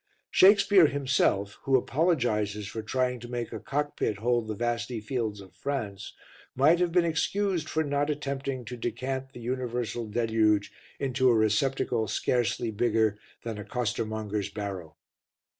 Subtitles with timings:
[0.31, 5.53] Shakespeare himself, who apologizes for trying to make a cockpit hold the vasty fields of
[5.53, 6.13] France,
[6.55, 12.07] might have been excused for not attempting to decant The Universal Deluge into a receptacle
[12.07, 14.95] scarcely bigger than a costermonger's barrow.